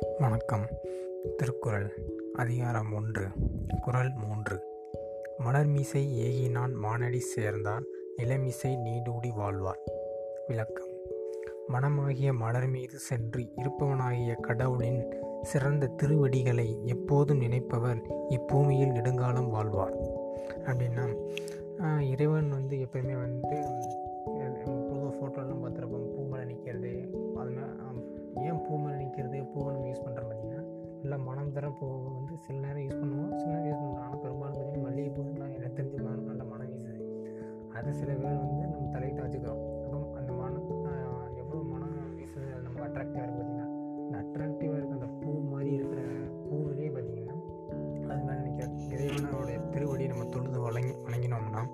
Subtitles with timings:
[0.00, 0.66] வணக்கம்.
[1.36, 1.92] திருக்குறள்
[2.32, 3.26] அதிகாரம் ஒன்று
[3.80, 4.60] குறள் மூன்று.
[5.38, 7.82] மலர்மிசை ஏகினான் மானடி சேர்ந்தார்
[8.18, 9.80] நிலமிசை நீடூடி வாழ்வார்.
[10.46, 10.88] விளக்கம்.
[11.68, 18.02] மனமாகிய மலர் மீது சென்று இருப்பவனாகிய கடவுளின் சிறந்த திருவடிகளை எப்போதும் நினைப்பவர்?
[18.28, 19.96] இப்பூமியில் நெடுங்காலம் வாழ்வார்.
[20.64, 21.30] அப்படின்னா
[22.10, 23.56] இறைவன் வந்து எப்பயுமே வந்து
[24.64, 26.10] பொதுவாக ஃபோட்டோலாம் பார்த்துருப்போம்.
[26.16, 27.17] பூமலை நிற்கிறது
[31.58, 33.30] மதரப்பூ வந்து சில நேரம் யூஸ் பண்ணுவோம்.
[33.38, 34.02] சில நேரம் யூஸ் பண்ணுவோம்.
[34.02, 35.96] ஆனால் பெரும்பாலும் பார்த்திங்கன்னா மல்லிகைப்பூ தான் தெரிஞ்சு தெரிஞ்ச
[36.28, 37.06] நல்ல மனம் வீசுது
[37.78, 40.68] அதை சில பேர் வந்து நம்ம தலைக்கு வச்சுக்கிறோம் அப்போ அந்த மனம்
[41.42, 43.66] எவ்வளோ மனம் வீசுது அது நம்ம அட்ராக்டிவாக இருக்குது பார்த்திங்கன்னா
[44.04, 46.04] அந்த அட்ராக்டிவாக இருக்க அந்த பூ மாதிரி இருக்கிற
[46.46, 47.36] பூவிலே பார்த்திங்கன்னா
[48.10, 51.64] அது மேலே நினைக்கிற இறைவனோடைய திருவடியை நம்ம தொழுது வழங்கி வணங்கினோம்னா